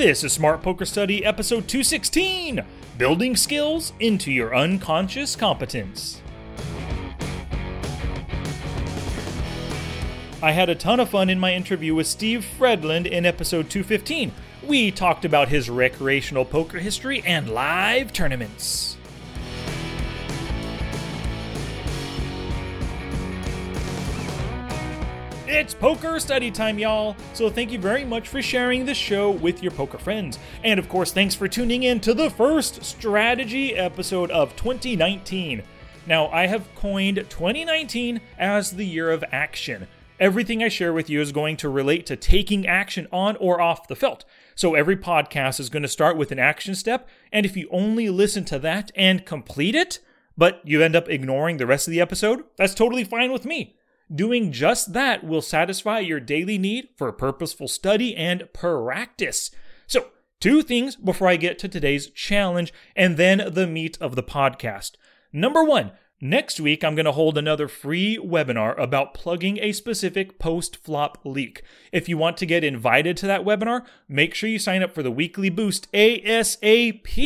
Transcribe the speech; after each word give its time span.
This 0.00 0.24
is 0.24 0.32
Smart 0.32 0.62
Poker 0.62 0.86
Study 0.86 1.26
episode 1.26 1.68
216 1.68 2.64
Building 2.96 3.36
Skills 3.36 3.92
into 4.00 4.32
Your 4.32 4.56
Unconscious 4.56 5.36
Competence. 5.36 6.22
I 10.42 10.52
had 10.52 10.70
a 10.70 10.74
ton 10.74 11.00
of 11.00 11.10
fun 11.10 11.28
in 11.28 11.38
my 11.38 11.52
interview 11.52 11.94
with 11.94 12.06
Steve 12.06 12.46
Fredland 12.58 13.04
in 13.04 13.26
episode 13.26 13.68
215. 13.68 14.32
We 14.62 14.90
talked 14.90 15.26
about 15.26 15.50
his 15.50 15.68
recreational 15.68 16.46
poker 16.46 16.78
history 16.78 17.22
and 17.26 17.50
live 17.50 18.10
tournaments. 18.14 18.96
It's 25.52 25.74
poker 25.74 26.20
study 26.20 26.52
time, 26.52 26.78
y'all. 26.78 27.16
So 27.34 27.50
thank 27.50 27.72
you 27.72 27.78
very 27.80 28.04
much 28.04 28.28
for 28.28 28.40
sharing 28.40 28.86
this 28.86 28.96
show 28.96 29.32
with 29.32 29.64
your 29.64 29.72
poker 29.72 29.98
friends. 29.98 30.38
And 30.62 30.78
of 30.78 30.88
course, 30.88 31.12
thanks 31.12 31.34
for 31.34 31.48
tuning 31.48 31.82
in 31.82 31.98
to 32.02 32.14
the 32.14 32.30
first 32.30 32.84
strategy 32.84 33.74
episode 33.74 34.30
of 34.30 34.54
2019. 34.54 35.64
Now, 36.06 36.28
I 36.28 36.46
have 36.46 36.72
coined 36.76 37.16
2019 37.28 38.20
as 38.38 38.70
the 38.70 38.86
year 38.86 39.10
of 39.10 39.24
action. 39.32 39.88
Everything 40.20 40.62
I 40.62 40.68
share 40.68 40.92
with 40.92 41.10
you 41.10 41.20
is 41.20 41.32
going 41.32 41.56
to 41.56 41.68
relate 41.68 42.06
to 42.06 42.16
taking 42.16 42.64
action 42.64 43.08
on 43.10 43.34
or 43.36 43.60
off 43.60 43.88
the 43.88 43.96
felt. 43.96 44.24
So 44.54 44.76
every 44.76 44.96
podcast 44.96 45.58
is 45.58 45.68
going 45.68 45.82
to 45.82 45.88
start 45.88 46.16
with 46.16 46.30
an 46.30 46.38
action 46.38 46.76
step, 46.76 47.08
and 47.32 47.44
if 47.44 47.56
you 47.56 47.68
only 47.72 48.08
listen 48.08 48.44
to 48.44 48.60
that 48.60 48.92
and 48.94 49.26
complete 49.26 49.74
it, 49.74 49.98
but 50.38 50.60
you 50.64 50.80
end 50.80 50.94
up 50.94 51.08
ignoring 51.08 51.56
the 51.56 51.66
rest 51.66 51.88
of 51.88 51.92
the 51.92 52.00
episode, 52.00 52.44
that's 52.56 52.72
totally 52.72 53.02
fine 53.02 53.32
with 53.32 53.44
me. 53.44 53.74
Doing 54.12 54.52
just 54.52 54.92
that 54.92 55.24
will 55.24 55.42
satisfy 55.42 56.00
your 56.00 56.20
daily 56.20 56.58
need 56.58 56.88
for 56.96 57.12
purposeful 57.12 57.68
study 57.68 58.16
and 58.16 58.52
practice. 58.52 59.50
So, 59.86 60.08
two 60.40 60.62
things 60.62 60.96
before 60.96 61.28
I 61.28 61.36
get 61.36 61.58
to 61.60 61.68
today's 61.68 62.10
challenge 62.10 62.72
and 62.96 63.16
then 63.16 63.52
the 63.52 63.66
meat 63.66 63.96
of 64.00 64.16
the 64.16 64.22
podcast. 64.22 64.92
Number 65.32 65.62
one, 65.62 65.92
Next 66.22 66.60
week, 66.60 66.84
I'm 66.84 66.94
going 66.94 67.06
to 67.06 67.12
hold 67.12 67.38
another 67.38 67.66
free 67.66 68.18
webinar 68.18 68.78
about 68.78 69.14
plugging 69.14 69.58
a 69.58 69.72
specific 69.72 70.38
post 70.38 70.76
flop 70.76 71.16
leak. 71.24 71.62
If 71.92 72.10
you 72.10 72.18
want 72.18 72.36
to 72.38 72.46
get 72.46 72.62
invited 72.62 73.16
to 73.18 73.26
that 73.28 73.42
webinar, 73.42 73.86
make 74.06 74.34
sure 74.34 74.50
you 74.50 74.58
sign 74.58 74.82
up 74.82 74.94
for 74.94 75.02
the 75.02 75.10
weekly 75.10 75.48
boost 75.48 75.90
ASAP. 75.92 77.16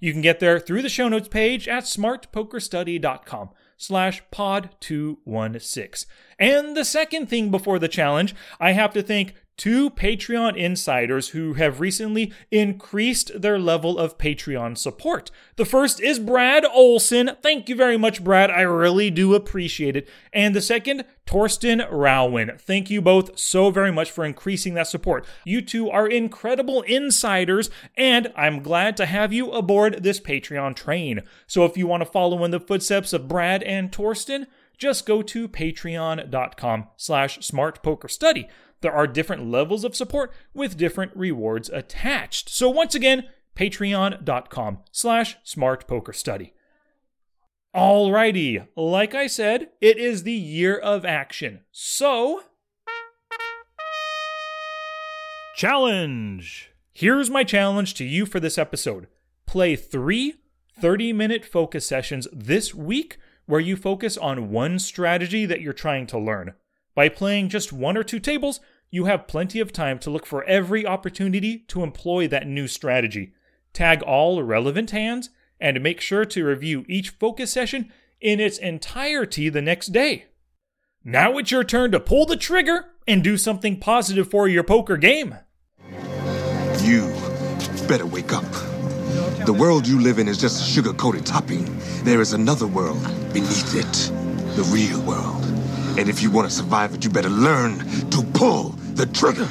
You 0.00 0.12
can 0.12 0.20
get 0.20 0.40
there 0.40 0.58
through 0.58 0.82
the 0.82 0.88
show 0.88 1.08
notes 1.08 1.28
page 1.28 1.68
at 1.68 1.84
smartpokerstudy.com 1.84 3.50
slash 3.76 4.22
pod 4.32 4.70
216. 4.80 6.10
And 6.38 6.76
the 6.76 6.84
second 6.84 7.28
thing 7.28 7.50
before 7.50 7.78
the 7.78 7.88
challenge, 7.88 8.34
I 8.60 8.72
have 8.72 8.92
to 8.94 9.02
thank 9.02 9.34
two 9.56 9.90
Patreon 9.90 10.56
insiders 10.56 11.28
who 11.28 11.54
have 11.54 11.80
recently 11.80 12.32
increased 12.50 13.40
their 13.40 13.58
level 13.58 13.98
of 13.98 14.18
Patreon 14.18 14.76
support. 14.76 15.30
The 15.56 15.64
first 15.64 16.00
is 16.00 16.18
Brad 16.18 16.64
Olson. 16.64 17.30
Thank 17.42 17.68
you 17.68 17.76
very 17.76 17.96
much, 17.96 18.24
Brad. 18.24 18.50
I 18.50 18.62
really 18.62 19.10
do 19.10 19.34
appreciate 19.34 19.96
it. 19.96 20.08
And 20.32 20.56
the 20.56 20.60
second, 20.60 21.04
Torsten 21.26 21.86
Rowan. 21.90 22.52
Thank 22.58 22.90
you 22.90 23.00
both 23.00 23.38
so 23.38 23.70
very 23.70 23.92
much 23.92 24.10
for 24.10 24.24
increasing 24.24 24.74
that 24.74 24.88
support. 24.88 25.24
You 25.44 25.62
two 25.62 25.88
are 25.88 26.08
incredible 26.08 26.82
insiders, 26.82 27.70
and 27.96 28.32
I'm 28.36 28.62
glad 28.62 28.96
to 28.98 29.06
have 29.06 29.32
you 29.32 29.52
aboard 29.52 30.02
this 30.02 30.20
Patreon 30.20 30.74
train. 30.74 31.22
So 31.46 31.64
if 31.64 31.76
you 31.76 31.86
want 31.86 32.02
to 32.02 32.10
follow 32.10 32.44
in 32.44 32.50
the 32.50 32.60
footsteps 32.60 33.12
of 33.12 33.28
Brad 33.28 33.62
and 33.62 33.92
Torsten, 33.92 34.46
just 34.78 35.06
go 35.06 35.22
to 35.22 35.48
patreon.com 35.48 36.88
slash 36.96 37.38
smartpokerstudy. 37.38 38.48
There 38.80 38.92
are 38.92 39.06
different 39.06 39.50
levels 39.50 39.84
of 39.84 39.96
support 39.96 40.32
with 40.52 40.76
different 40.76 41.12
rewards 41.14 41.70
attached. 41.70 42.48
So 42.50 42.68
once 42.68 42.94
again, 42.94 43.24
patreon.com 43.56 44.78
slash 44.92 45.36
smartpokerstudy. 45.44 46.52
Alrighty, 47.74 48.68
like 48.76 49.14
I 49.14 49.26
said, 49.26 49.70
it 49.80 49.98
is 49.98 50.22
the 50.22 50.32
year 50.32 50.76
of 50.76 51.04
action. 51.04 51.60
So, 51.72 52.42
challenge! 55.56 56.70
Here's 56.92 57.30
my 57.30 57.42
challenge 57.42 57.94
to 57.94 58.04
you 58.04 58.26
for 58.26 58.38
this 58.38 58.58
episode. 58.58 59.08
Play 59.46 59.74
three 59.74 60.34
30 60.80 61.12
minute 61.12 61.44
focus 61.44 61.86
sessions 61.86 62.28
this 62.32 62.74
week 62.74 63.18
where 63.46 63.60
you 63.60 63.76
focus 63.76 64.16
on 64.16 64.50
one 64.50 64.78
strategy 64.78 65.46
that 65.46 65.60
you're 65.60 65.72
trying 65.72 66.06
to 66.08 66.18
learn. 66.18 66.54
By 66.94 67.08
playing 67.08 67.48
just 67.48 67.72
one 67.72 67.96
or 67.96 68.04
two 68.04 68.20
tables, 68.20 68.60
you 68.90 69.06
have 69.06 69.26
plenty 69.26 69.60
of 69.60 69.72
time 69.72 69.98
to 70.00 70.10
look 70.10 70.26
for 70.26 70.44
every 70.44 70.86
opportunity 70.86 71.58
to 71.68 71.82
employ 71.82 72.28
that 72.28 72.46
new 72.46 72.68
strategy. 72.68 73.32
Tag 73.72 74.02
all 74.02 74.42
relevant 74.42 74.92
hands 74.92 75.30
and 75.60 75.82
make 75.82 76.00
sure 76.00 76.24
to 76.24 76.44
review 76.44 76.84
each 76.88 77.10
focus 77.10 77.50
session 77.50 77.92
in 78.20 78.40
its 78.40 78.58
entirety 78.58 79.48
the 79.48 79.62
next 79.62 79.88
day. 79.88 80.26
Now 81.02 81.36
it's 81.38 81.50
your 81.50 81.64
turn 81.64 81.90
to 81.92 82.00
pull 82.00 82.24
the 82.24 82.36
trigger 82.36 82.86
and 83.06 83.22
do 83.22 83.36
something 83.36 83.78
positive 83.78 84.30
for 84.30 84.48
your 84.48 84.62
poker 84.62 84.96
game. 84.96 85.36
You 86.82 87.12
better 87.86 88.06
wake 88.06 88.32
up. 88.32 88.73
The 89.44 89.52
world 89.52 89.86
you 89.86 90.00
live 90.00 90.18
in 90.18 90.26
is 90.26 90.38
just 90.38 90.62
a 90.62 90.64
sugar 90.64 90.94
coated 90.94 91.26
topping. 91.26 91.66
There 92.02 92.22
is 92.22 92.32
another 92.32 92.66
world 92.66 93.02
beneath 93.30 93.74
it, 93.74 94.10
the 94.56 94.62
real 94.72 94.98
world. 95.02 95.44
And 95.98 96.08
if 96.08 96.22
you 96.22 96.30
want 96.30 96.48
to 96.48 96.54
survive 96.54 96.94
it, 96.94 97.04
you 97.04 97.10
better 97.10 97.28
learn 97.28 97.80
to 98.08 98.22
pull 98.32 98.70
the 98.94 99.04
trigger. 99.04 99.46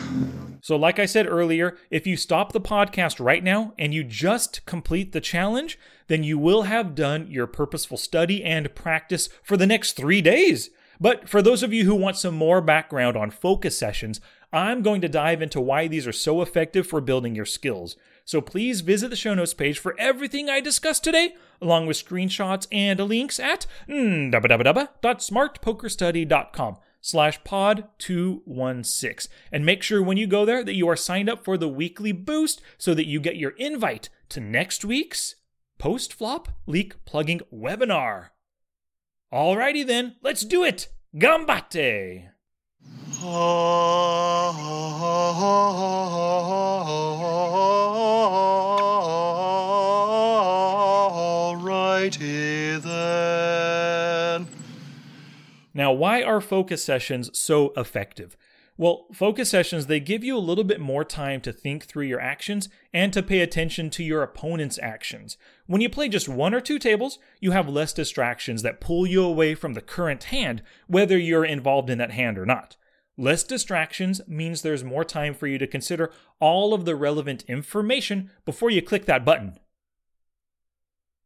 So, 0.61 0.77
like 0.77 0.97
I 0.97 1.05
said 1.05 1.27
earlier, 1.27 1.77
if 1.91 2.07
you 2.07 2.17
stop 2.17 2.53
the 2.53 2.59
podcast 2.59 3.23
right 3.23 3.43
now 3.43 3.75
and 3.77 3.93
you 3.93 4.03
just 4.03 4.65
complete 4.65 5.11
the 5.11 5.21
challenge, 5.21 5.77
then 6.07 6.23
you 6.23 6.39
will 6.39 6.63
have 6.63 6.95
done 6.95 7.27
your 7.29 7.45
purposeful 7.45 7.97
study 7.97 8.43
and 8.43 8.73
practice 8.73 9.29
for 9.43 9.57
the 9.57 9.67
next 9.67 9.91
three 9.91 10.23
days. 10.23 10.71
But 10.99 11.29
for 11.29 11.43
those 11.43 11.61
of 11.61 11.71
you 11.71 11.85
who 11.85 11.93
want 11.93 12.17
some 12.17 12.33
more 12.33 12.61
background 12.61 13.15
on 13.15 13.29
focus 13.29 13.77
sessions, 13.77 14.19
I'm 14.51 14.81
going 14.81 15.01
to 15.01 15.09
dive 15.09 15.41
into 15.41 15.61
why 15.61 15.87
these 15.87 16.07
are 16.07 16.11
so 16.11 16.41
effective 16.41 16.87
for 16.87 16.99
building 16.99 17.35
your 17.35 17.45
skills. 17.45 17.95
So 18.25 18.41
please 18.41 18.81
visit 18.81 19.09
the 19.09 19.15
show 19.15 19.33
notes 19.33 19.53
page 19.53 19.79
for 19.79 19.95
everything 19.99 20.49
I 20.49 20.59
discussed 20.61 21.03
today, 21.03 21.35
along 21.61 21.87
with 21.87 22.03
screenshots 22.03 22.67
and 22.71 22.99
links 22.99 23.39
at 23.39 23.65
hmm, 23.87 24.31
www.smartpokerstudy.com 24.31 26.77
slash 27.01 27.43
pod 27.43 27.87
216. 27.99 29.31
And 29.51 29.65
make 29.65 29.83
sure 29.83 30.01
when 30.01 30.15
you 30.17 30.25
go 30.25 30.45
there 30.45 30.63
that 30.63 30.75
you 30.75 30.87
are 30.89 30.95
signed 30.95 31.29
up 31.29 31.43
for 31.43 31.57
the 31.57 31.67
weekly 31.67 32.13
boost 32.13 32.61
so 32.77 32.93
that 32.93 33.07
you 33.07 33.19
get 33.19 33.35
your 33.35 33.51
invite 33.51 34.09
to 34.29 34.39
next 34.39 34.85
week's 34.85 35.35
post 35.77 36.13
flop 36.13 36.47
leak 36.65 37.03
plugging 37.05 37.41
webinar. 37.53 38.29
Alrighty 39.33 39.85
then, 39.85 40.15
let's 40.21 40.45
do 40.45 40.63
it! 40.63 40.87
Gambate! 41.15 42.29
Alrighty 43.15 43.62
why 55.93 56.21
are 56.23 56.41
focus 56.41 56.83
sessions 56.83 57.37
so 57.37 57.73
effective? 57.77 58.35
Well, 58.75 59.05
focus 59.13 59.51
sessions, 59.51 59.85
they 59.85 59.99
give 59.99 60.23
you 60.23 60.35
a 60.35 60.39
little 60.39 60.63
bit 60.63 60.81
more 60.81 61.05
time 61.05 61.41
to 61.41 61.53
think 61.53 61.85
through 61.85 62.05
your 62.05 62.19
actions 62.19 62.69
and 62.91 63.13
to 63.13 63.21
pay 63.21 63.41
attention 63.41 63.91
to 63.91 64.03
your 64.03 64.23
opponent's 64.23 64.79
actions. 64.81 65.37
When 65.67 65.79
you 65.79 65.89
play 65.89 66.09
just 66.09 66.27
one 66.27 66.55
or 66.55 66.61
two 66.61 66.79
tables, 66.79 67.19
you 67.39 67.51
have 67.51 67.69
less 67.69 67.93
distractions 67.93 68.63
that 68.63 68.81
pull 68.81 69.05
you 69.05 69.23
away 69.23 69.53
from 69.53 69.75
the 69.75 69.81
current 69.81 70.25
hand, 70.25 70.63
whether 70.87 71.17
you're 71.17 71.45
involved 71.45 71.91
in 71.91 71.99
that 71.99 72.11
hand 72.11 72.39
or 72.39 72.47
not. 72.47 72.75
Less 73.15 73.43
distractions 73.43 74.21
means 74.27 74.61
there's 74.63 74.83
more 74.83 75.05
time 75.05 75.35
for 75.35 75.45
you 75.45 75.59
to 75.59 75.67
consider 75.67 76.11
all 76.39 76.73
of 76.73 76.85
the 76.85 76.95
relevant 76.95 77.43
information 77.43 78.31
before 78.43 78.71
you 78.71 78.81
click 78.81 79.05
that 79.05 79.23
button. 79.23 79.59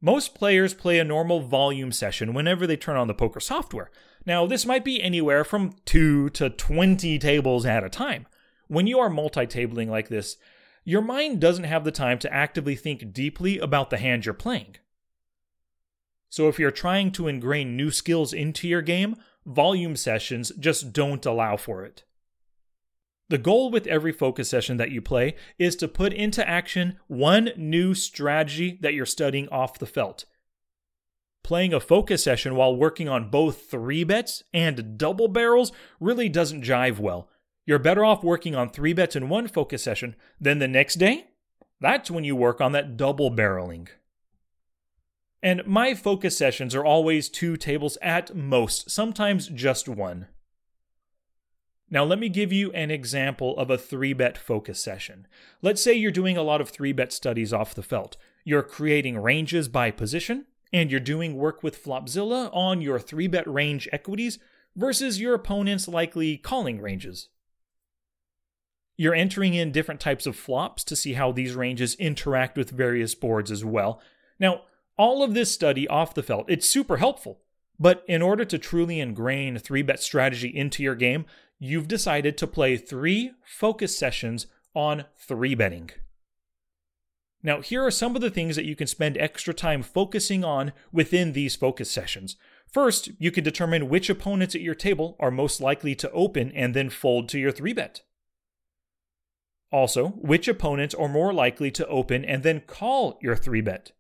Most 0.02 0.36
players 0.36 0.74
play 0.74 1.00
a 1.00 1.04
normal 1.04 1.40
volume 1.40 1.92
session 1.92 2.34
whenever 2.34 2.68
they 2.68 2.78
turn 2.78 2.98
on 2.98 3.08
the 3.08 3.16
poker 3.16 3.40
software. 3.40 3.90
Now, 4.28 4.46
this 4.46 4.66
might 4.66 4.84
be 4.84 5.02
anywhere 5.02 5.46
from 5.46 5.74
2 5.86 6.32
to 6.32 6.50
20 6.50 7.18
tables 7.18 7.66
at 7.66 7.86
a 7.86 7.90
time. 7.90 8.28
When 8.68 8.86
you 8.86 9.00
are 9.00 9.10
multi 9.10 9.48
tabling 9.48 9.88
like 9.88 10.10
this, 10.10 10.36
your 10.84 11.02
mind 11.02 11.40
doesn't 11.40 11.64
have 11.64 11.86
the 11.86 11.94
time 11.94 12.20
to 12.20 12.34
actively 12.34 12.76
think 12.76 13.14
deeply 13.14 13.58
about 13.58 13.90
the 13.90 13.98
hand 13.98 14.26
you're 14.26 14.34
playing. 14.34 14.76
So, 16.28 16.50
if 16.50 16.60
you're 16.60 16.72
trying 16.72 17.14
to 17.14 17.30
ingrain 17.30 17.78
new 17.78 17.90
skills 17.90 18.34
into 18.34 18.68
your 18.68 18.82
game, 18.82 19.16
volume 19.46 19.96
sessions 19.96 20.52
just 20.60 20.92
don't 20.92 21.26
allow 21.26 21.56
for 21.56 21.86
it. 21.86 22.04
The 23.30 23.38
goal 23.38 23.72
with 23.72 23.88
every 23.88 24.12
focus 24.12 24.50
session 24.50 24.76
that 24.76 24.92
you 24.92 25.02
play 25.02 25.36
is 25.58 25.78
to 25.78 25.88
put 25.88 26.12
into 26.12 26.48
action 26.48 27.00
one 27.08 27.52
new 27.56 27.94
strategy 27.94 28.78
that 28.82 28.94
you're 28.94 29.06
studying 29.06 29.48
off 29.48 29.80
the 29.80 29.86
felt. 29.86 30.26
Playing 31.48 31.74
a 31.74 31.80
focus 31.80 32.26
session 32.26 32.56
while 32.56 32.76
working 32.76 33.08
on 33.08 33.30
both 33.30 33.72
three 33.72 34.04
bets 34.04 34.44
and 34.54 34.98
double 34.98 35.30
barrels 35.30 35.72
really 35.98 36.28
doesn't 36.28 36.62
jive 36.62 37.00
well. 37.00 37.30
You're 37.66 37.80
better 37.80 38.04
off 38.04 38.22
working 38.22 38.54
on 38.54 38.70
three 38.70 38.92
bets 38.92 39.16
in 39.16 39.30
one 39.30 39.48
focus 39.48 39.82
session 39.82 40.18
than 40.42 40.60
the 40.60 40.68
next 40.68 40.96
day. 40.96 41.28
That's 41.80 42.12
when 42.12 42.26
you 42.26 42.36
work 42.36 42.60
on 42.60 42.74
that 42.74 42.98
double 42.98 43.32
barreling. 43.32 43.88
And 45.42 45.66
my 45.66 45.94
focus 45.94 46.38
sessions 46.38 46.76
are 46.76 46.84
always 46.84 47.30
two 47.30 47.56
tables 47.56 47.98
at 48.02 48.36
most, 48.36 48.92
sometimes 48.92 49.48
just 49.48 49.88
one. 49.88 50.28
Now, 51.90 52.04
let 52.04 52.20
me 52.20 52.28
give 52.28 52.52
you 52.52 52.74
an 52.74 52.92
example 52.92 53.58
of 53.58 53.70
a 53.70 53.78
three 53.78 54.12
bet 54.12 54.38
focus 54.38 54.82
session. 54.82 55.28
Let's 55.62 55.82
say 55.82 55.94
you're 55.94 56.12
doing 56.12 56.36
a 56.36 56.44
lot 56.44 56.60
of 56.60 56.72
three 56.72 56.92
bet 56.92 57.14
studies 57.14 57.54
off 57.54 57.74
the 57.74 57.84
felt. 57.84 58.18
You're 58.44 58.64
creating 58.64 59.18
ranges 59.18 59.70
by 59.70 59.92
position, 59.92 60.46
and 60.72 60.92
you're 60.92 61.00
doing 61.00 61.36
work 61.36 61.64
with 61.64 61.84
Flopzilla 61.84 62.50
on 62.54 62.82
your 62.82 63.00
three 63.00 63.28
bet 63.28 63.48
range 63.48 63.88
equities 63.92 64.40
versus 64.76 65.20
your 65.20 65.34
opponent's 65.34 65.88
likely 65.88 66.38
calling 66.38 66.82
ranges. 66.82 67.30
You're 68.96 69.14
entering 69.14 69.54
in 69.54 69.72
different 69.72 70.02
types 70.02 70.26
of 70.26 70.36
flops 70.36 70.84
to 70.86 70.96
see 70.96 71.14
how 71.14 71.32
these 71.32 71.56
ranges 71.56 71.96
interact 71.96 72.58
with 72.58 72.72
various 72.72 73.14
boards 73.14 73.52
as 73.52 73.64
well. 73.64 74.02
Now, 74.40 74.62
all 74.98 75.24
of 75.24 75.34
this 75.34 75.52
study 75.52 75.88
off 75.88 76.16
the 76.16 76.24
felt, 76.24 76.50
it's 76.50 76.68
super 76.68 76.98
helpful. 76.98 77.42
But 77.80 78.04
in 78.08 78.24
order 78.24 78.44
to 78.46 78.58
truly 78.58 79.00
ingrain 79.00 79.60
3 79.60 79.84
bet 79.84 80.02
strategy 80.02 80.48
into 80.48 80.82
your 80.82 80.96
game, 80.96 81.26
you've 81.60 81.88
decided 81.88 82.38
to 82.38 82.48
play 82.48 82.76
three 82.76 83.32
focus 83.44 83.98
sessions 83.98 84.48
on 84.74 85.06
3 85.18 85.54
betting. 85.54 85.92
Now, 87.44 87.62
here 87.62 87.86
are 87.86 87.92
some 87.92 88.16
of 88.16 88.22
the 88.22 88.32
things 88.32 88.56
that 88.56 88.66
you 88.66 88.76
can 88.76 88.88
spend 88.88 89.18
extra 89.18 89.54
time 89.54 89.84
focusing 89.84 90.44
on 90.44 90.74
within 90.92 91.34
these 91.34 91.56
focus 91.56 91.90
sessions. 91.92 92.36
First, 92.72 93.10
you 93.20 93.32
can 93.32 93.44
determine 93.44 93.90
which 93.90 94.10
opponents 94.10 94.56
at 94.56 94.62
your 94.62 94.76
table 94.76 95.16
are 95.20 95.32
most 95.32 95.62
likely 95.62 95.96
to 95.96 96.12
open 96.12 96.52
and 96.54 96.74
then 96.74 96.90
fold 96.90 97.30
to 97.30 97.40
your 97.40 97.52
3 97.52 97.74
bet. 97.74 98.02
Also, 99.72 100.10
which 100.10 100.48
opponents 100.48 100.96
are 100.96 101.08
more 101.08 101.34
likely 101.34 101.70
to 101.72 101.88
open 101.88 102.26
and 102.26 102.44
then 102.44 102.62
call 102.62 103.20
your 103.22 103.36
3 103.36 103.62
bet. 103.62 103.92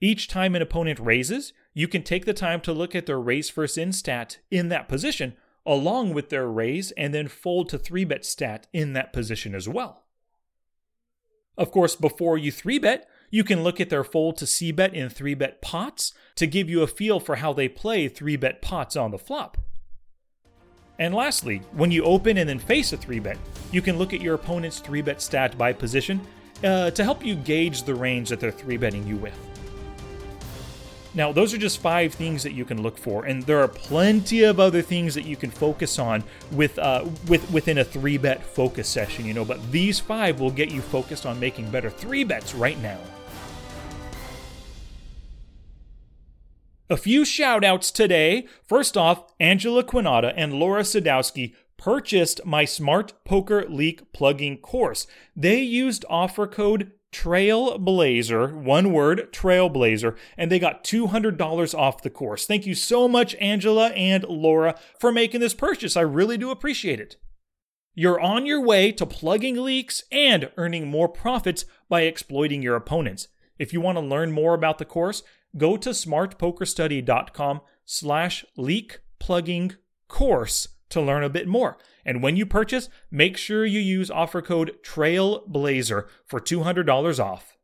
Each 0.00 0.28
time 0.28 0.54
an 0.54 0.62
opponent 0.62 1.00
raises, 1.00 1.52
you 1.74 1.88
can 1.88 2.02
take 2.02 2.24
the 2.24 2.34
time 2.34 2.60
to 2.62 2.72
look 2.72 2.94
at 2.94 3.06
their 3.06 3.20
raise 3.20 3.50
first 3.50 3.76
in 3.76 3.92
stat 3.92 4.38
in 4.50 4.68
that 4.68 4.88
position, 4.88 5.34
along 5.66 6.14
with 6.14 6.28
their 6.28 6.48
raise, 6.48 6.92
and 6.92 7.12
then 7.12 7.26
fold 7.26 7.68
to 7.70 7.78
3 7.78 8.04
bet 8.04 8.24
stat 8.24 8.68
in 8.72 8.92
that 8.92 9.12
position 9.12 9.54
as 9.54 9.68
well. 9.68 10.04
Of 11.58 11.72
course, 11.72 11.96
before 11.96 12.38
you 12.38 12.52
3 12.52 12.78
bet, 12.78 13.08
you 13.30 13.42
can 13.42 13.64
look 13.64 13.80
at 13.80 13.90
their 13.90 14.04
fold 14.04 14.36
to 14.38 14.46
C 14.46 14.70
bet 14.70 14.94
in 14.94 15.10
3 15.10 15.34
bet 15.34 15.60
pots 15.60 16.12
to 16.36 16.46
give 16.46 16.70
you 16.70 16.82
a 16.82 16.86
feel 16.86 17.18
for 17.18 17.36
how 17.36 17.52
they 17.52 17.68
play 17.68 18.06
3 18.06 18.36
bet 18.36 18.62
pots 18.62 18.96
on 18.96 19.10
the 19.10 19.18
flop. 19.18 19.58
And 21.00 21.12
lastly, 21.12 21.62
when 21.72 21.90
you 21.90 22.04
open 22.04 22.38
and 22.38 22.48
then 22.48 22.60
face 22.60 22.92
a 22.92 22.96
3 22.96 23.18
bet, 23.18 23.38
you 23.72 23.82
can 23.82 23.98
look 23.98 24.14
at 24.14 24.22
your 24.22 24.36
opponent's 24.36 24.78
3 24.78 25.02
bet 25.02 25.20
stat 25.20 25.58
by 25.58 25.72
position 25.72 26.20
uh, 26.62 26.92
to 26.92 27.02
help 27.02 27.26
you 27.26 27.34
gauge 27.34 27.82
the 27.82 27.94
range 27.94 28.28
that 28.28 28.38
they're 28.38 28.52
3 28.52 28.76
betting 28.76 29.06
you 29.06 29.16
with. 29.16 29.36
Now, 31.18 31.32
those 31.32 31.52
are 31.52 31.58
just 31.58 31.80
five 31.80 32.14
things 32.14 32.44
that 32.44 32.52
you 32.52 32.64
can 32.64 32.80
look 32.80 32.96
for, 32.96 33.24
and 33.24 33.42
there 33.42 33.58
are 33.58 33.66
plenty 33.66 34.44
of 34.44 34.60
other 34.60 34.80
things 34.80 35.16
that 35.16 35.24
you 35.24 35.34
can 35.34 35.50
focus 35.50 35.98
on 35.98 36.22
with 36.52 36.78
uh, 36.78 37.06
with 37.26 37.50
within 37.50 37.78
a 37.78 37.84
three 37.84 38.16
bet 38.18 38.40
focus 38.40 38.88
session. 38.88 39.26
You 39.26 39.34
know, 39.34 39.44
but 39.44 39.72
these 39.72 39.98
five 39.98 40.38
will 40.38 40.52
get 40.52 40.70
you 40.70 40.80
focused 40.80 41.26
on 41.26 41.40
making 41.40 41.72
better 41.72 41.90
three 41.90 42.22
bets 42.22 42.54
right 42.54 42.80
now. 42.80 43.00
A 46.88 46.96
few 46.96 47.24
shout 47.24 47.64
outs 47.64 47.90
today. 47.90 48.46
First 48.62 48.96
off, 48.96 49.24
Angela 49.40 49.82
Quinata 49.82 50.32
and 50.36 50.52
Laura 50.52 50.82
Sadowski 50.82 51.52
purchased 51.76 52.44
my 52.44 52.64
Smart 52.64 53.24
Poker 53.24 53.64
Leak 53.68 54.12
plugging 54.12 54.56
course. 54.58 55.08
They 55.34 55.58
used 55.62 56.04
offer 56.08 56.46
code 56.46 56.92
Trailblazer, 57.12 58.52
one 58.52 58.92
word, 58.92 59.32
Trailblazer, 59.32 60.16
and 60.36 60.50
they 60.50 60.58
got 60.58 60.84
$200 60.84 61.78
off 61.78 62.02
the 62.02 62.10
course. 62.10 62.46
Thank 62.46 62.66
you 62.66 62.74
so 62.74 63.08
much, 63.08 63.34
Angela 63.36 63.88
and 63.90 64.24
Laura, 64.24 64.78
for 65.00 65.10
making 65.10 65.40
this 65.40 65.54
purchase. 65.54 65.96
I 65.96 66.02
really 66.02 66.36
do 66.36 66.50
appreciate 66.50 67.00
it. 67.00 67.16
You're 67.94 68.20
on 68.20 68.46
your 68.46 68.60
way 68.60 68.92
to 68.92 69.06
plugging 69.06 69.56
leaks 69.56 70.04
and 70.12 70.50
earning 70.56 70.86
more 70.86 71.08
profits 71.08 71.64
by 71.88 72.02
exploiting 72.02 72.62
your 72.62 72.76
opponents. 72.76 73.28
If 73.58 73.72
you 73.72 73.80
want 73.80 73.98
to 73.98 74.04
learn 74.04 74.30
more 74.30 74.54
about 74.54 74.78
the 74.78 74.84
course, 74.84 75.22
go 75.56 75.76
to 75.78 75.90
smartpokerstudy.com 75.90 77.60
slash 77.84 78.44
leak 78.56 79.00
plugging 79.18 79.72
course 80.06 80.68
to 80.90 81.00
learn 81.00 81.24
a 81.24 81.28
bit 81.28 81.48
more. 81.48 81.76
And 82.08 82.22
when 82.22 82.36
you 82.36 82.46
purchase, 82.46 82.88
make 83.10 83.36
sure 83.36 83.66
you 83.66 83.80
use 83.80 84.10
offer 84.10 84.40
code 84.40 84.78
TRAILBLAZER 84.82 86.06
for 86.24 86.40
$200 86.40 87.22
off. 87.22 87.58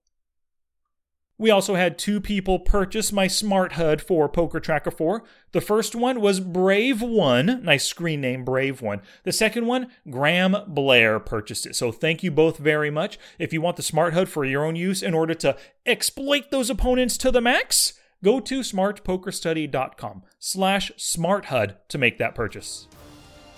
We 1.39 1.51
also 1.51 1.77
had 1.77 1.97
two 1.97 2.21
people 2.21 2.59
purchase 2.59 3.11
my 3.11 3.27
Smart 3.27 3.73
HUD 3.73 4.03
for 4.03 4.29
Poker 4.29 4.61
Tracker 4.61 4.91
4. 4.91 5.25
The 5.53 5.63
first 5.63 5.95
one 5.95 6.21
was 6.21 6.41
Brave 6.41 7.01
One, 7.01 7.65
nice 7.65 7.87
screen 7.87 8.21
name, 8.21 8.45
Brave 8.45 8.83
One. 8.83 9.01
The 9.23 9.33
second 9.33 9.65
one, 9.65 9.91
Graham 10.11 10.55
Blair 10.69 11.19
purchased 11.21 11.65
it. 11.65 11.75
So 11.75 11.91
thank 11.91 12.23
you 12.23 12.31
both 12.31 12.59
very 12.59 12.91
much. 12.91 13.19
If 13.39 13.55
you 13.55 13.63
want 13.63 13.79
the 13.79 13.83
Smart 13.83 14.13
HUD 14.13 14.29
for 14.29 14.45
your 14.45 14.67
own 14.67 14.77
use 14.77 15.03
in 15.03 15.15
order 15.15 15.33
to 15.37 15.57
exploit 15.87 16.51
those 16.51 16.69
opponents 16.69 17.17
to 17.17 17.31
the 17.31 17.41
max, 17.41 17.95
go 18.23 18.41
to 18.41 18.61
smartpokerstudy.com 18.61 20.23
slash 20.39 20.93
smarthud 20.99 21.77
to 21.89 21.97
make 21.97 22.19
that 22.19 22.35
purchase. 22.35 22.89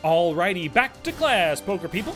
Alrighty, 0.02 0.72
back 0.72 1.02
to 1.02 1.12
class, 1.12 1.60
poker 1.60 1.88
people. 1.88 2.14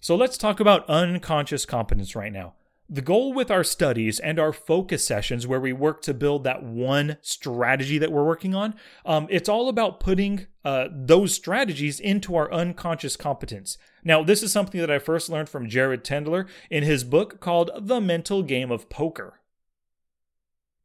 So 0.00 0.16
let's 0.16 0.38
talk 0.38 0.60
about 0.60 0.88
unconscious 0.88 1.66
competence 1.66 2.16
right 2.16 2.32
now. 2.32 2.54
The 2.88 3.02
goal 3.02 3.32
with 3.32 3.52
our 3.52 3.62
studies 3.62 4.18
and 4.18 4.40
our 4.40 4.52
focus 4.52 5.04
sessions, 5.04 5.46
where 5.46 5.60
we 5.60 5.72
work 5.72 6.02
to 6.02 6.12
build 6.12 6.42
that 6.42 6.64
one 6.64 7.18
strategy 7.20 7.98
that 7.98 8.10
we're 8.10 8.24
working 8.24 8.52
on, 8.52 8.74
um, 9.06 9.28
it's 9.30 9.48
all 9.48 9.68
about 9.68 10.00
putting 10.00 10.48
uh, 10.64 10.88
those 10.90 11.32
strategies 11.32 12.00
into 12.00 12.34
our 12.34 12.52
unconscious 12.52 13.16
competence. 13.16 13.78
Now, 14.02 14.24
this 14.24 14.42
is 14.42 14.50
something 14.50 14.80
that 14.80 14.90
I 14.90 14.98
first 14.98 15.28
learned 15.28 15.48
from 15.48 15.68
Jared 15.68 16.02
Tendler 16.02 16.48
in 16.68 16.82
his 16.82 17.04
book 17.04 17.38
called 17.38 17.70
The 17.78 18.00
Mental 18.00 18.42
Game 18.42 18.72
of 18.72 18.88
Poker. 18.88 19.39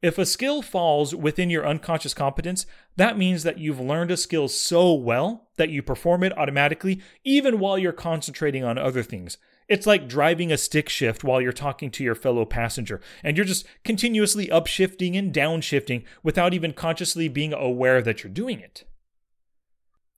If 0.05 0.19
a 0.19 0.25
skill 0.27 0.61
falls 0.61 1.15
within 1.15 1.49
your 1.49 1.65
unconscious 1.65 2.13
competence, 2.13 2.67
that 2.95 3.17
means 3.17 3.41
that 3.41 3.57
you've 3.57 3.79
learned 3.79 4.11
a 4.11 4.17
skill 4.17 4.47
so 4.47 4.93
well 4.93 5.47
that 5.57 5.71
you 5.71 5.81
perform 5.81 6.21
it 6.21 6.37
automatically, 6.37 7.01
even 7.23 7.57
while 7.57 7.79
you're 7.79 7.91
concentrating 7.91 8.63
on 8.63 8.77
other 8.77 9.01
things. 9.01 9.39
It's 9.67 9.87
like 9.87 10.07
driving 10.07 10.51
a 10.51 10.59
stick 10.59 10.89
shift 10.89 11.23
while 11.23 11.41
you're 11.41 11.51
talking 11.51 11.89
to 11.89 12.03
your 12.03 12.13
fellow 12.13 12.45
passenger, 12.45 13.01
and 13.23 13.35
you're 13.35 13.47
just 13.47 13.65
continuously 13.83 14.45
upshifting 14.45 15.17
and 15.17 15.33
downshifting 15.33 16.03
without 16.21 16.53
even 16.53 16.73
consciously 16.73 17.27
being 17.27 17.51
aware 17.51 18.03
that 18.03 18.23
you're 18.23 18.31
doing 18.31 18.59
it. 18.59 18.83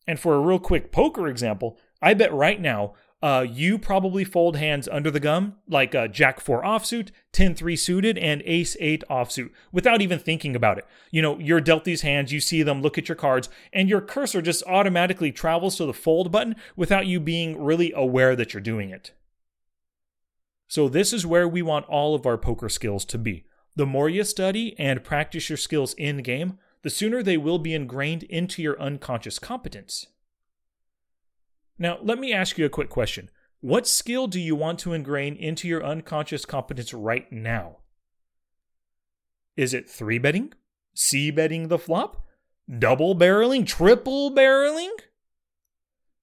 And 0.05 0.19
for 0.19 0.35
a 0.35 0.41
real 0.41 0.59
quick 0.59 0.91
poker 0.91 1.29
example, 1.29 1.77
I 2.01 2.13
bet 2.13 2.33
right 2.33 2.59
now 2.59 2.95
uh, 3.21 3.45
you 3.49 3.79
probably 3.79 4.23
fold 4.23 4.57
hands 4.57 4.87
under 4.87 5.09
the 5.09 5.19
gun 5.19 5.55
like 5.67 5.95
uh, 5.95 6.07
Jack 6.07 6.39
4 6.39 6.61
offsuit, 6.61 7.09
10 7.31 7.55
3 7.55 7.75
suited, 7.75 8.17
and 8.17 8.43
Ace 8.45 8.77
8 8.79 9.03
offsuit 9.09 9.49
without 9.71 10.01
even 10.01 10.19
thinking 10.19 10.55
about 10.55 10.77
it. 10.77 10.85
You 11.09 11.23
know, 11.23 11.39
you're 11.39 11.61
dealt 11.61 11.83
these 11.83 12.01
hands, 12.01 12.31
you 12.31 12.39
see 12.39 12.61
them, 12.61 12.81
look 12.81 12.97
at 12.97 13.09
your 13.09 13.15
cards, 13.15 13.49
and 13.73 13.89
your 13.89 14.01
cursor 14.01 14.41
just 14.41 14.63
automatically 14.67 15.31
travels 15.31 15.77
to 15.77 15.85
the 15.85 15.93
fold 15.93 16.31
button 16.31 16.55
without 16.75 17.07
you 17.07 17.19
being 17.19 17.59
really 17.61 17.91
aware 17.95 18.35
that 18.35 18.53
you're 18.53 18.61
doing 18.61 18.91
it. 18.91 19.13
So, 20.67 20.87
this 20.87 21.11
is 21.11 21.25
where 21.25 21.47
we 21.47 21.61
want 21.61 21.87
all 21.87 22.13
of 22.13 22.25
our 22.25 22.37
poker 22.37 22.69
skills 22.69 23.03
to 23.05 23.17
be. 23.17 23.45
The 23.75 23.85
more 23.85 24.09
you 24.09 24.23
study 24.25 24.75
and 24.77 25.03
practice 25.03 25.49
your 25.49 25.57
skills 25.57 25.93
in 25.95 26.17
game, 26.17 26.59
the 26.83 26.89
sooner 26.89 27.23
they 27.23 27.37
will 27.37 27.57
be 27.57 27.73
ingrained 27.73 28.23
into 28.23 28.61
your 28.61 28.79
unconscious 28.79 29.39
competence. 29.39 30.07
Now, 31.79 31.99
let 32.01 32.19
me 32.19 32.33
ask 32.33 32.57
you 32.57 32.65
a 32.65 32.69
quick 32.69 32.89
question. 32.89 33.29
What 33.59 33.87
skill 33.87 34.27
do 34.27 34.39
you 34.39 34.55
want 34.55 34.79
to 34.79 34.93
ingrain 34.93 35.35
into 35.35 35.67
your 35.67 35.83
unconscious 35.85 36.45
competence 36.45 36.93
right 36.93 37.31
now? 37.31 37.77
Is 39.55 39.73
it 39.73 39.89
three 39.89 40.19
betting? 40.19 40.53
C 40.93 41.31
betting 41.31 41.67
the 41.67 41.79
flop? 41.79 42.23
Double 42.79 43.15
barreling? 43.15 43.65
Triple 43.65 44.31
barreling? 44.31 44.93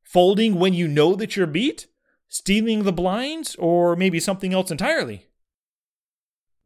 Folding 0.02 0.56
when 0.58 0.74
you 0.74 0.86
know 0.86 1.14
that 1.14 1.36
you're 1.36 1.46
beat? 1.46 1.86
Stealing 2.28 2.84
the 2.84 2.92
blinds? 2.92 3.56
Or 3.56 3.96
maybe 3.96 4.20
something 4.20 4.52
else 4.52 4.70
entirely? 4.70 5.28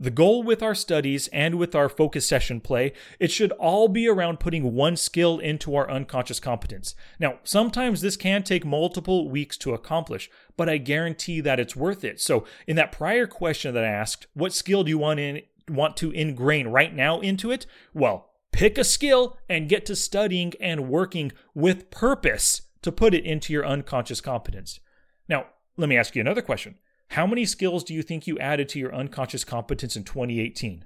The 0.00 0.10
goal 0.10 0.44
with 0.44 0.62
our 0.62 0.74
studies 0.76 1.26
and 1.28 1.56
with 1.56 1.74
our 1.74 1.88
focus 1.88 2.26
session 2.26 2.60
play, 2.60 2.92
it 3.18 3.32
should 3.32 3.50
all 3.52 3.88
be 3.88 4.06
around 4.06 4.38
putting 4.38 4.74
one 4.74 4.96
skill 4.96 5.38
into 5.38 5.74
our 5.74 5.90
unconscious 5.90 6.38
competence. 6.38 6.94
Now, 7.18 7.40
sometimes 7.42 8.00
this 8.00 8.16
can 8.16 8.44
take 8.44 8.64
multiple 8.64 9.28
weeks 9.28 9.56
to 9.58 9.74
accomplish, 9.74 10.30
but 10.56 10.68
I 10.68 10.76
guarantee 10.76 11.40
that 11.40 11.58
it's 11.58 11.74
worth 11.74 12.04
it. 12.04 12.20
So, 12.20 12.44
in 12.66 12.76
that 12.76 12.92
prior 12.92 13.26
question 13.26 13.74
that 13.74 13.84
I 13.84 13.88
asked, 13.88 14.28
what 14.34 14.52
skill 14.52 14.84
do 14.84 14.90
you 14.90 14.98
want 14.98 15.18
in 15.18 15.42
want 15.68 15.96
to 15.98 16.12
ingrain 16.12 16.68
right 16.68 16.94
now 16.94 17.20
into 17.20 17.50
it? 17.50 17.66
Well, 17.92 18.28
Pick 18.58 18.76
a 18.76 18.84
skill 18.84 19.36
and 19.48 19.68
get 19.68 19.86
to 19.86 19.94
studying 19.94 20.52
and 20.60 20.88
working 20.88 21.32
with 21.54 21.90
purpose 21.90 22.62
to 22.82 22.90
put 22.90 23.14
it 23.14 23.24
into 23.24 23.52
your 23.52 23.64
unconscious 23.64 24.20
competence. 24.20 24.80
Now, 25.28 25.46
let 25.76 25.88
me 25.88 25.96
ask 25.96 26.16
you 26.16 26.20
another 26.20 26.42
question. 26.42 26.76
How 27.08 27.26
many 27.26 27.44
skills 27.44 27.84
do 27.84 27.94
you 27.94 28.02
think 28.02 28.26
you 28.26 28.38
added 28.38 28.68
to 28.70 28.78
your 28.78 28.94
unconscious 28.94 29.44
competence 29.44 29.96
in 29.96 30.04
2018? 30.04 30.84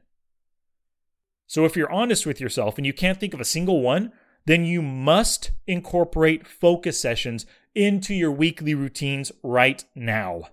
So, 1.47 1.65
if 1.65 1.77
you're 1.77 1.93
honest 1.93 2.25
with 2.25 2.41
yourself 2.41 2.79
and 2.79 2.87
you 2.87 2.93
can't 2.93 3.21
think 3.21 3.35
of 3.35 3.41
a 3.41 3.45
single 3.45 3.83
one, 3.83 4.13
then 4.47 4.65
you 4.65 4.83
must 4.83 5.51
incorporate 5.67 6.47
focus 6.47 6.99
sessions 6.99 7.47
into 7.75 8.15
your 8.15 8.31
weekly 8.31 8.75
routines 8.75 9.33
right 9.43 9.85
now. 9.95 10.49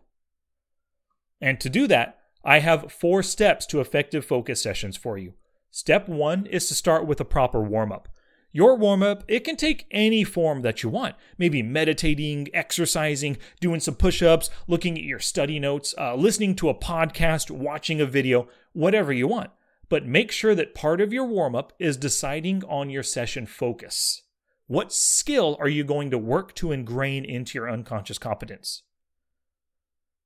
And 1.41 1.59
to 1.59 1.69
do 1.69 1.87
that, 1.87 2.19
I 2.43 2.59
have 2.59 2.91
four 2.91 3.23
steps 3.23 3.65
to 3.67 3.79
effective 3.79 4.25
focus 4.25 4.61
sessions 4.61 4.97
for 4.97 5.17
you. 5.17 5.33
Step 5.71 6.09
one 6.09 6.45
is 6.45 6.67
to 6.67 6.75
start 6.75 7.05
with 7.05 7.19
a 7.19 7.25
proper 7.25 7.61
warm 7.61 7.91
up. 7.91 8.09
Your 8.51 8.75
warm 8.75 9.03
up, 9.03 9.23
it 9.27 9.43
can 9.43 9.55
take 9.55 9.85
any 9.91 10.23
form 10.23 10.63
that 10.63 10.81
you 10.81 10.89
want. 10.89 11.15
Maybe 11.37 11.61
meditating, 11.61 12.47
exercising, 12.53 13.37
doing 13.59 13.79
some 13.79 13.95
push 13.95 14.23
ups, 14.23 14.49
looking 14.67 14.97
at 14.97 15.03
your 15.03 15.19
study 15.19 15.59
notes, 15.59 15.93
uh, 15.97 16.15
listening 16.15 16.55
to 16.55 16.69
a 16.69 16.73
podcast, 16.73 17.51
watching 17.51 18.01
a 18.01 18.07
video, 18.07 18.47
whatever 18.73 19.13
you 19.13 19.27
want. 19.27 19.51
But 19.87 20.05
make 20.05 20.31
sure 20.31 20.55
that 20.55 20.73
part 20.73 20.99
of 20.99 21.13
your 21.13 21.25
warm 21.25 21.55
up 21.55 21.73
is 21.79 21.97
deciding 21.97 22.63
on 22.63 22.89
your 22.89 23.03
session 23.03 23.45
focus. 23.45 24.23
What 24.65 24.93
skill 24.93 25.57
are 25.59 25.69
you 25.69 25.83
going 25.83 26.11
to 26.11 26.17
work 26.17 26.53
to 26.55 26.71
ingrain 26.71 27.25
into 27.25 27.57
your 27.57 27.69
unconscious 27.69 28.17
competence? 28.17 28.83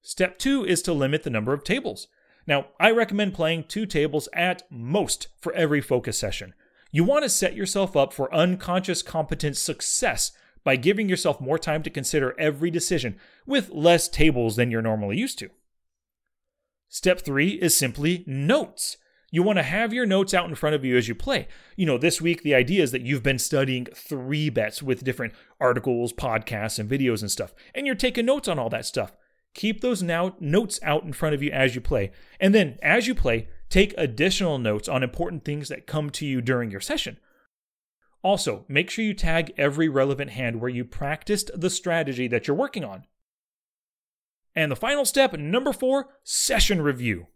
Step 0.02 0.38
two 0.38 0.66
is 0.66 0.82
to 0.82 0.94
limit 0.94 1.24
the 1.24 1.30
number 1.30 1.54
of 1.54 1.64
tables. 1.64 2.08
Now, 2.46 2.68
I 2.78 2.92
recommend 2.92 3.34
playing 3.34 3.66
two 3.66 3.86
tables 3.86 4.28
at 4.34 4.64
most 4.70 5.28
for 5.40 5.54
every 5.54 5.80
focus 5.80 6.18
session. 6.18 6.54
You 6.96 7.04
want 7.04 7.24
to 7.24 7.30
set 7.30 7.56
yourself 7.56 7.98
up 7.98 8.14
for 8.14 8.34
unconscious 8.34 9.02
competence 9.02 9.60
success 9.60 10.32
by 10.64 10.76
giving 10.76 11.10
yourself 11.10 11.42
more 11.42 11.58
time 11.58 11.82
to 11.82 11.90
consider 11.90 12.36
every 12.40 12.70
decision 12.70 13.18
with 13.48 13.72
less 13.72 14.08
tables 14.08 14.58
than 14.58 14.70
you're 14.70 14.84
normally 14.84 15.18
used 15.18 15.40
to. 15.40 15.50
Step 16.90 17.22
three 17.22 17.54
is 17.54 17.76
simply 17.76 18.24
notes. 18.28 18.98
You 19.32 19.42
want 19.42 19.58
to 19.58 19.64
have 19.64 19.92
your 19.92 20.06
notes 20.06 20.36
out 20.36 20.48
in 20.48 20.54
front 20.54 20.76
of 20.76 20.86
you 20.86 20.96
as 20.96 21.08
you 21.08 21.16
play. 21.16 21.48
You 21.76 21.88
know, 21.88 21.98
this 21.98 22.22
week, 22.22 22.44
the 22.44 22.54
idea 22.54 22.84
is 22.84 22.92
that 22.92 23.02
you've 23.02 23.24
been 23.24 23.40
studying 23.40 23.88
three 23.96 24.52
bets 24.52 24.84
with 24.84 25.04
different 25.04 25.34
articles, 25.60 26.14
podcasts, 26.14 26.78
and 26.78 26.88
videos 26.88 27.22
and 27.22 27.32
stuff, 27.32 27.56
and 27.74 27.88
you're 27.88 27.96
taking 27.96 28.28
notes 28.28 28.48
on 28.48 28.60
all 28.60 28.70
that 28.70 28.86
stuff. 28.86 29.18
Keep 29.56 29.82
those 29.82 30.04
now 30.04 30.36
notes 30.40 30.80
out 30.84 31.04
in 31.04 31.14
front 31.14 31.34
of 31.34 31.42
you 31.42 31.50
as 31.50 31.74
you 31.74 31.82
play. 31.82 32.12
And 32.40 32.54
then, 32.54 32.78
as 32.84 33.08
you 33.08 33.16
play, 33.16 33.48
Take 33.74 33.96
additional 33.98 34.60
notes 34.60 34.88
on 34.88 35.02
important 35.02 35.44
things 35.44 35.68
that 35.70 35.88
come 35.88 36.12
to 36.12 36.28
you 36.28 36.42
during 36.42 36.70
your 36.70 36.80
session. 36.80 37.18
Also, 38.22 38.66
make 38.68 38.88
sure 38.92 39.04
you 39.04 39.16
tag 39.16 39.52
every 39.58 39.90
relevant 39.90 40.30
hand 40.30 40.62
where 40.62 40.70
you 40.70 40.86
practiced 40.86 41.50
the 41.56 41.72
strategy 41.72 42.28
that 42.28 42.48
you're 42.48 42.56
working 42.56 42.84
on. 42.84 43.06
And 44.56 44.72
the 44.72 44.76
final 44.76 45.06
step, 45.06 45.34
number 45.34 45.74
four, 45.74 46.10
session 46.24 46.84
review. 46.84 47.30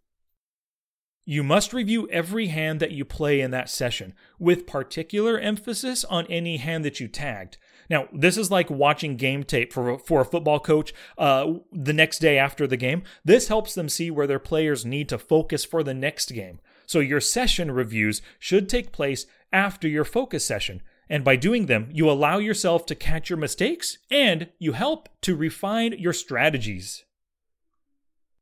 You 1.29 1.43
must 1.43 1.73
review 1.73 2.07
every 2.07 2.47
hand 2.47 2.79
that 2.79 2.91
you 2.91 3.03
play 3.03 3.41
in 3.41 3.51
that 3.51 3.69
session, 3.69 4.13
with 4.39 4.65
particular 4.65 5.37
emphasis 5.37 6.05
on 6.05 6.25
any 6.27 6.55
hand 6.55 6.85
that 6.85 7.01
you 7.01 7.09
tagged. 7.09 7.57
Now, 7.89 8.07
this 8.13 8.37
is 8.37 8.49
like 8.49 8.69
watching 8.69 9.17
game 9.17 9.43
tape 9.43 9.73
for, 9.73 9.99
for 9.99 10.21
a 10.21 10.25
football 10.25 10.61
coach 10.61 10.93
uh, 11.17 11.55
the 11.73 11.91
next 11.91 12.19
day 12.19 12.37
after 12.37 12.65
the 12.65 12.77
game. 12.77 13.03
This 13.25 13.49
helps 13.49 13.75
them 13.75 13.89
see 13.89 14.09
where 14.09 14.25
their 14.25 14.39
players 14.39 14.85
need 14.85 15.09
to 15.09 15.17
focus 15.17 15.65
for 15.65 15.83
the 15.83 15.93
next 15.93 16.31
game. 16.31 16.61
So, 16.85 17.01
your 17.01 17.19
session 17.19 17.71
reviews 17.71 18.21
should 18.39 18.69
take 18.69 18.93
place 18.93 19.25
after 19.51 19.89
your 19.89 20.05
focus 20.05 20.45
session. 20.45 20.81
And 21.09 21.25
by 21.25 21.35
doing 21.35 21.65
them, 21.65 21.89
you 21.91 22.09
allow 22.09 22.37
yourself 22.37 22.85
to 22.85 22.95
catch 22.95 23.29
your 23.29 23.37
mistakes 23.37 23.97
and 24.09 24.47
you 24.59 24.71
help 24.71 25.09
to 25.23 25.35
refine 25.35 25.91
your 25.99 26.13
strategies. 26.13 27.03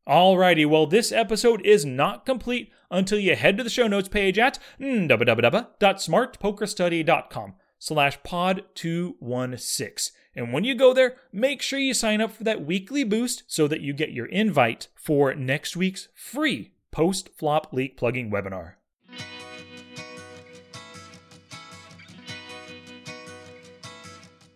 Alrighty, 0.07 0.67
well, 0.67 0.85
this 0.85 1.11
episode 1.11 1.65
is 1.65 1.83
not 1.83 2.27
complete 2.27 2.71
until 2.89 3.19
you 3.19 3.35
head 3.35 3.57
to 3.57 3.63
the 3.63 3.69
show 3.69 3.87
notes 3.87 4.09
page 4.09 4.39
at 4.39 4.57
www.smartpokerstudy.com 4.79 7.53
slash 7.79 8.17
pod 8.23 8.63
216. 8.75 10.15
And 10.35 10.51
when 10.51 10.63
you 10.63 10.75
go 10.75 10.93
there, 10.93 11.15
make 11.31 11.61
sure 11.61 11.79
you 11.79 11.93
sign 11.93 12.21
up 12.21 12.31
for 12.31 12.43
that 12.43 12.65
weekly 12.65 13.03
boost 13.03 13.43
so 13.47 13.67
that 13.67 13.81
you 13.81 13.93
get 13.93 14.11
your 14.11 14.25
invite 14.25 14.87
for 14.95 15.33
next 15.33 15.77
week's 15.77 16.09
free 16.13 16.71
post 16.91 17.29
flop 17.37 17.71
leak 17.71 17.97
plugging 17.97 18.31
webinar. 18.31 18.73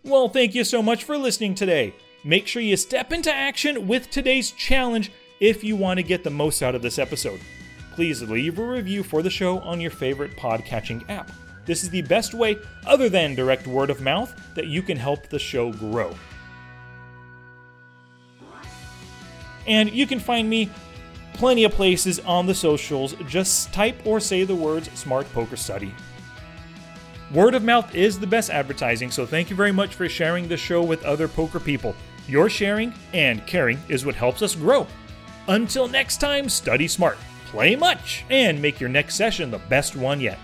Well, 0.02 0.28
thank 0.28 0.54
you 0.54 0.64
so 0.64 0.82
much 0.82 1.04
for 1.04 1.16
listening 1.16 1.54
today. 1.54 1.94
Make 2.24 2.46
sure 2.46 2.62
you 2.62 2.76
step 2.76 3.12
into 3.12 3.32
action 3.32 3.86
with 3.86 4.10
today's 4.10 4.50
challenge 4.50 5.12
if 5.38 5.62
you 5.62 5.76
want 5.76 5.98
to 5.98 6.02
get 6.02 6.24
the 6.24 6.30
most 6.30 6.62
out 6.62 6.74
of 6.74 6.82
this 6.82 6.98
episode. 6.98 7.40
Please 7.94 8.22
leave 8.22 8.58
a 8.58 8.64
review 8.64 9.02
for 9.02 9.22
the 9.22 9.30
show 9.30 9.58
on 9.60 9.80
your 9.80 9.90
favorite 9.90 10.36
podcatching 10.36 11.08
app. 11.08 11.30
This 11.66 11.82
is 11.82 11.90
the 11.90 12.02
best 12.02 12.34
way, 12.34 12.58
other 12.86 13.08
than 13.08 13.34
direct 13.34 13.66
word 13.66 13.90
of 13.90 14.00
mouth, 14.00 14.34
that 14.54 14.66
you 14.66 14.82
can 14.82 14.96
help 14.96 15.28
the 15.28 15.38
show 15.38 15.72
grow. 15.72 16.14
And 19.66 19.90
you 19.90 20.06
can 20.06 20.18
find 20.18 20.48
me 20.48 20.70
plenty 21.34 21.64
of 21.64 21.72
places 21.72 22.18
on 22.20 22.46
the 22.46 22.54
socials. 22.54 23.14
Just 23.28 23.72
type 23.72 24.00
or 24.04 24.20
say 24.20 24.44
the 24.44 24.54
words 24.54 24.90
Smart 24.98 25.30
Poker 25.32 25.56
Study. 25.56 25.94
Word 27.32 27.54
of 27.54 27.62
mouth 27.62 27.94
is 27.94 28.18
the 28.18 28.26
best 28.26 28.50
advertising, 28.50 29.10
so 29.12 29.24
thank 29.24 29.50
you 29.50 29.56
very 29.56 29.70
much 29.70 29.94
for 29.94 30.08
sharing 30.08 30.48
the 30.48 30.56
show 30.56 30.82
with 30.82 31.04
other 31.04 31.28
poker 31.28 31.60
people. 31.60 31.94
Your 32.26 32.48
sharing 32.48 32.92
and 33.12 33.46
caring 33.46 33.78
is 33.88 34.04
what 34.04 34.16
helps 34.16 34.42
us 34.42 34.56
grow. 34.56 34.86
Until 35.46 35.86
next 35.86 36.16
time, 36.16 36.48
study 36.48 36.88
smart, 36.88 37.18
play 37.50 37.76
much, 37.76 38.24
and 38.30 38.60
make 38.60 38.80
your 38.80 38.88
next 38.88 39.16
session 39.16 39.50
the 39.50 39.58
best 39.58 39.96
one 39.96 40.20
yet. 40.20 40.38